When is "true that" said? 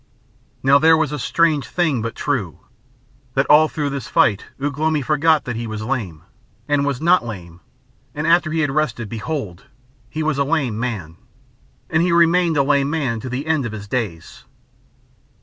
2.15-3.45